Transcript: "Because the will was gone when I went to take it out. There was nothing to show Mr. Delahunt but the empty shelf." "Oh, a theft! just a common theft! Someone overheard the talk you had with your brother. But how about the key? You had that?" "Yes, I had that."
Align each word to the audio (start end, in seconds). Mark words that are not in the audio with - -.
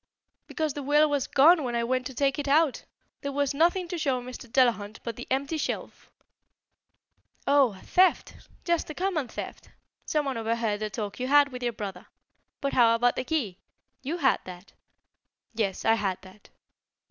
"Because 0.47 0.73
the 0.73 0.81
will 0.81 1.07
was 1.07 1.27
gone 1.27 1.63
when 1.63 1.75
I 1.75 1.83
went 1.83 2.07
to 2.07 2.15
take 2.15 2.39
it 2.39 2.47
out. 2.47 2.85
There 3.21 3.31
was 3.31 3.53
nothing 3.53 3.87
to 3.89 3.99
show 3.99 4.19
Mr. 4.19 4.51
Delahunt 4.51 4.99
but 5.03 5.15
the 5.15 5.27
empty 5.29 5.57
shelf." 5.59 6.09
"Oh, 7.45 7.73
a 7.75 7.85
theft! 7.85 8.33
just 8.65 8.89
a 8.89 8.95
common 8.95 9.27
theft! 9.27 9.69
Someone 10.07 10.37
overheard 10.37 10.79
the 10.79 10.89
talk 10.89 11.19
you 11.19 11.27
had 11.27 11.51
with 11.51 11.61
your 11.61 11.73
brother. 11.73 12.07
But 12.61 12.73
how 12.73 12.95
about 12.95 13.15
the 13.15 13.23
key? 13.23 13.59
You 14.01 14.17
had 14.17 14.39
that?" 14.45 14.73
"Yes, 15.53 15.85
I 15.85 15.93
had 15.93 16.19
that." 16.23 16.49